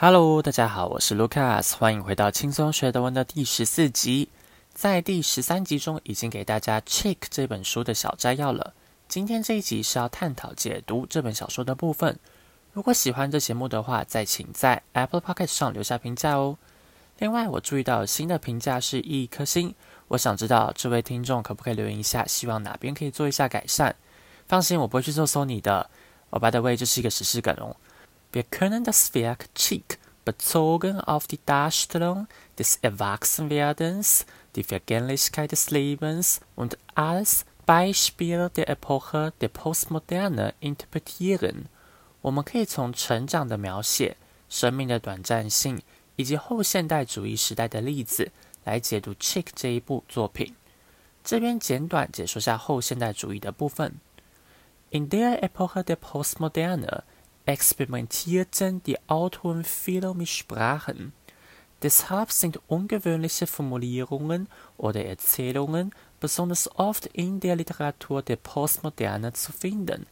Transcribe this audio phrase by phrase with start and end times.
[0.00, 4.28] Hello，大家好，我是 Lucas，欢迎回到轻松学德文的第十四集。
[4.72, 8.74] 在第十三集中，已经给大家《check》这本书的小摘要了。
[9.08, 12.16] 今天这一集是要探讨解读这本小说的部分。
[12.72, 16.56] 如果喜欢这节目的话，再请在 Apple Podcast 上留下评价哦。
[17.18, 19.74] 另外，我注意到新的评价是一颗星，
[20.06, 23.96] 我想知道这位听众可不可以留言一下，希望哪边可以做一下改善。
[24.46, 25.90] 放心，我不会去搜搜你的。
[26.30, 27.74] 哦，by the way，这是一个实事梗哦。
[28.37, 32.27] Wir können das Werk Chick bezogen auf die Darstellung
[32.57, 41.69] des Erwachsenwerdens, die Vergänglichkeit des Lebens und als Beispiel der Epoche der Postmoderne interpretieren。
[42.21, 44.15] 我们可以从成长的描写、
[44.49, 45.81] 生命的短暂性
[46.15, 48.31] 以及后现代主义时代的例子
[48.63, 50.55] 来解读《Chick》这一部作品。
[51.23, 53.99] 这边简短解说下后现代主义的部分。
[54.91, 57.01] In der Epoche der Postmoderne
[57.47, 61.13] experimentierten die Autoren viel mit Sprachen.
[61.81, 64.47] Deshalb sind ungewöhnliche Formulierungen
[64.77, 65.91] oder Erzählungen
[66.21, 70.05] besonders oft in der Literatur der Postmoderne zu finden.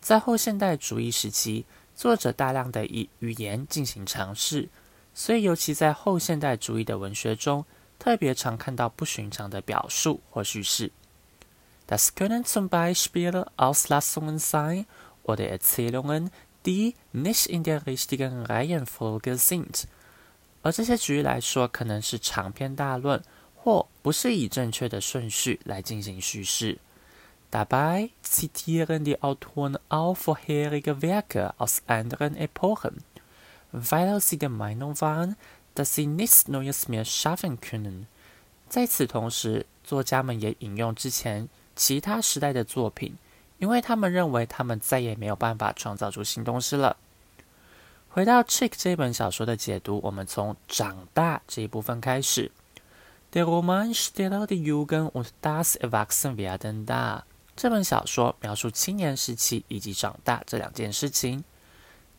[0.00, 1.64] 在后现代主义时期，
[1.96, 4.68] 作者大量的以语言进行尝试，
[5.14, 7.64] 所以尤其在后现代主义的文学中，
[7.98, 10.92] 特别常看到不寻常的表述或叙事。
[11.88, 14.84] Das können zum Beispiel Auslassungen sein
[15.24, 16.30] oder Erzählungen,
[16.65, 19.83] die nicht in der richtigen Reihenfolge sind。
[20.61, 23.21] 而这些举例来说，可能是长篇大论，
[23.55, 26.79] 或不是以正确的顺序来进行叙事。
[27.51, 33.03] Dabei zitieren die Autoren auch vorherige Werke aus anderen Epochen,
[33.71, 35.35] weil sie der Meinung waren,
[35.75, 38.07] dass sie nichts Neues mehr schaffen können。
[38.69, 43.17] 在此同时，作家们也引用之前其他时代的作品。
[43.63, 46.97] 因为他们认为他们再也没有办法创造出新东西了。
[48.09, 52.51] 回到《Chick》这本小说的解读，我们从长大这一部分开始。
[53.31, 57.21] Der Roman stellt die Jugend und das Erwachsenwerden dar。
[57.55, 61.45] 这本小说描述青年时期以及长大这两件事情。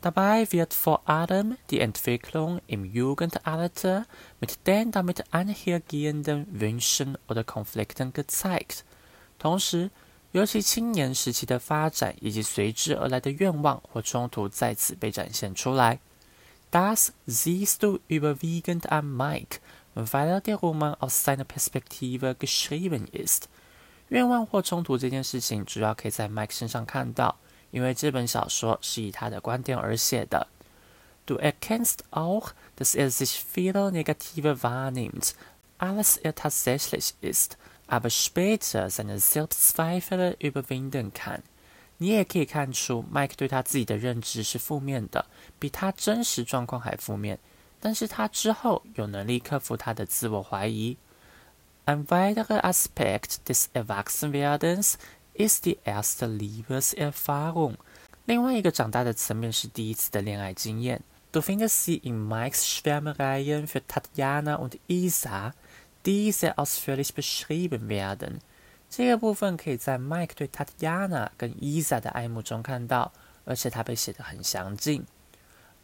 [0.00, 4.04] Dabei wird vor allem die Entwicklung im Jugendalter
[4.40, 8.84] mit den damit einhergehenden Wünschen oder Konflikten gezeigt。
[9.40, 9.90] 同时，
[10.32, 15.98] 尤其青年时期的发展以及随之而来的愿望或冲突在此被展现出来。
[16.70, 19.58] Das siehst du überwiegend an Mike,
[19.94, 23.44] weil der Roman aus seiner Perspektive geschrieben ist。
[24.08, 27.36] 愿望或冲突这件事情主要可以在 Mike 身上看到，
[27.70, 30.46] 因为这本小说是以他的观点而写的。
[31.26, 35.34] Du erkennst auch, dass er sich viele negative wahrnimmt,
[35.78, 37.56] alles er tatsächlich ist。
[37.86, 41.42] Aber später seine Selbstzweifel überwinden kann。
[41.98, 45.26] 你也可以看出，Mike 对他自己的认知是负面的，
[45.58, 47.38] 比他真实状况还负面。
[47.80, 50.96] 但是他之后有能力克服他的自我怀疑。
[51.84, 54.94] Ein weiterer Aspekt des Erwachsenwerdens
[55.34, 57.74] ist die erste Liebeserfahrung。
[58.24, 61.02] 另外一个长大的层面是第一次的恋爱经验。
[61.32, 65.54] Du findest sie in Mikes Schwärmereien für Tatjana und Isa。
[66.05, 68.39] Diese ausführlich beschrieben werden。
[68.89, 73.11] 这个部分可以在 Mike 对 Tatiana 跟 Isa 的爱慕中看到，
[73.43, 75.05] 而且它被写得很详尽。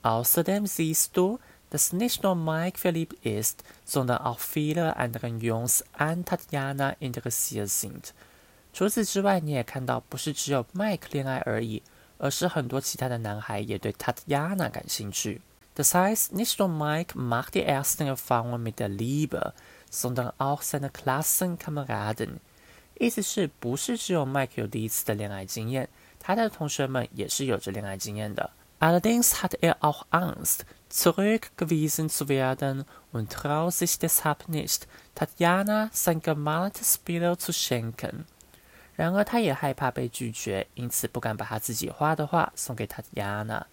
[0.02, 1.40] Außerdem siehst du,
[1.70, 8.12] dass nicht nur Mike verliebt ist, sondern auch viele andere Jungs an Tatiana interessiert sind。
[8.72, 11.84] 除此之外，你也看到不是只有 Mike 恋爱而已，
[12.18, 15.42] 而是很多其他的男孩也对 Tatiana 感兴趣。
[15.76, 19.54] Das heißt, nicht nur Mike macht die ersten Erfahrungen mit der Liebe,
[19.91, 22.39] sondern auch seine Klassenkameraden。
[22.99, 25.89] 意思是不是只有 Mike 有第一次的恋爱经验，
[26.19, 28.51] 他的同学们也是有着恋爱经验的。
[28.81, 36.99] Allerdings hat er auch Angst, zurückgewiesen zu werden und traut sich deshalb nicht, Tatjana sein gemaltes
[36.99, 38.25] Bild zu schenken。
[38.95, 43.65] 然而，他也害怕被拒绝，因此不敢把他自己画的画送给 Tatjana。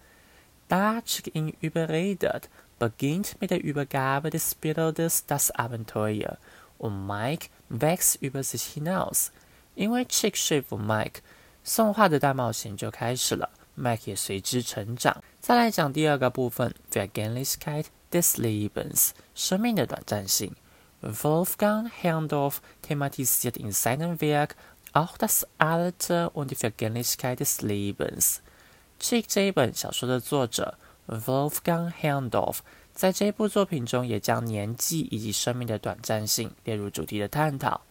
[0.68, 2.42] Da Chick i n überredet,
[2.79, 6.37] beginnt mit der Übergabe des Bildes das Abenteuer
[6.77, 9.31] und Mike wächst über sich hinaus。
[9.75, 11.21] 因为 Chick 说服 Mike，
[11.63, 15.23] 送画的大冒险就开始了，Mike 也随之成长。
[15.39, 20.55] 再来讲第二个部分，Vergänglichkeit des Lebens，生命的短暂性。
[21.01, 24.55] Wolfgang Herrndorf thematisiert in seinem Werk
[24.93, 30.77] auch das Alter und die Vergänglichkeit des Lebens。Chick 这一本小说的作者。
[31.08, 32.58] Wolfgang Herrndorf
[32.94, 37.82] 在这部作品中也将年纪以及生命的短暂性列入主题的探讨。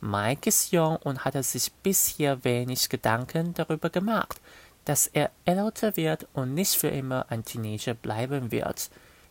[0.00, 4.38] Mike ist jung und hatte sich bisher wenig Gedanken darüber gemacht,
[4.84, 8.86] dass er älter wird und nicht für immer ein Teenager bleiben wird。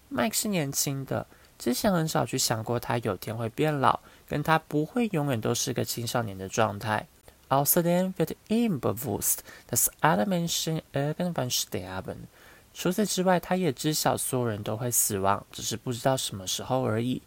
[0.09, 1.27] Mike 是年轻的，
[1.59, 7.07] 之前很少去想过他有天会变老，跟他不会永远都是个青少年的状态。
[7.49, 12.27] Außerdem wird ihm bewusst, dass alle Menschen irgendwann sterben。
[12.73, 17.21] 除此之外，他也知晓所有人都会死亡，只是不知道什么时候而已。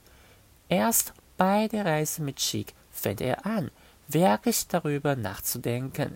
[0.69, 1.09] Erst
[1.39, 3.71] bei der Reise mit Chick fängt er an,
[4.11, 6.13] wirklich darüber nachzudenken。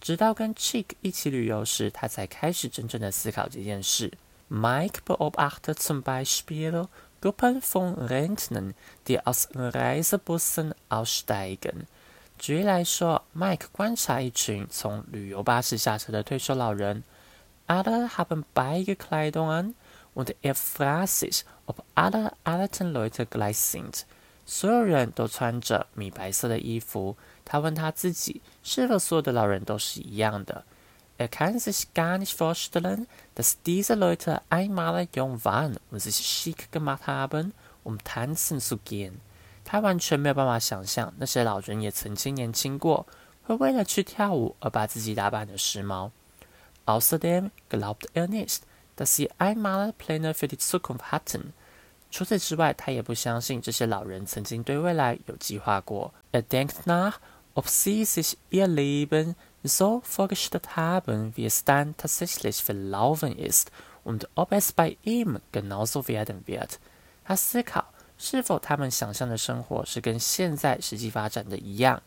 [0.00, 4.12] 直到跟 Chick 一起旅游时，他才开始真正的思考这件事。
[4.48, 6.86] Mike beobachtet zum Beispiel
[7.20, 11.86] Gruppen von Rentnern, die aus Reisebussen aussteigen。
[12.38, 17.02] 举例来说，Mike 观察一群从旅游巴士下车的退休老人。
[17.68, 19.74] Alle haben beige Kleidung an
[20.14, 24.04] und er fragt sich, ob alle alten Leute gleich sind。
[24.44, 27.14] 所有人都穿着米白色的衣服。
[27.44, 30.64] 他问他自己，是否所有的老人都是一样的
[31.18, 37.06] ？Er kann sich gar nicht vorstellen, dass diese Leute einmal jung waren und sich schick gemacht
[37.06, 37.52] haben,
[37.84, 39.20] um tanzen zu gehen。
[39.64, 43.06] 他完全没有办法想象，那些老人也曾经年轻过，
[43.46, 46.10] 会为了去跳舞而把自己打扮的时髦。
[46.88, 48.62] Außerdem glaubt er nicht,
[48.96, 51.52] dass sie einmal Pläne für die Zukunft hatten。
[52.10, 56.14] 除此之外，他也不相信这些老人曾经对未来有计划过。
[56.32, 57.18] Er denkt nach,
[57.52, 63.70] ob sie sich ihr Leben so vorgestellt haben, wie es dann tatsächlich verlaufen ist,
[64.02, 66.78] und ob es bei ihm genauso werden wird。
[67.24, 67.84] 他思考。
[68.20, 72.02] 是否他们想象的生活是跟现在实际发展的一样，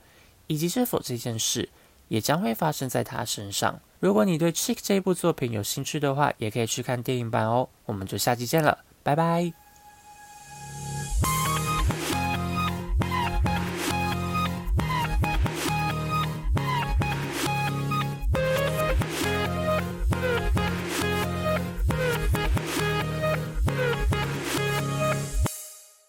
[0.48, 1.70] 以及是否这件事
[2.10, 3.80] 也将会发生在他身上？
[4.02, 7.70] 如果你对《Chick》这部作品有兴趣的话，也可以去看电影版哦。
[7.86, 9.61] 我们就下期见了，拜拜。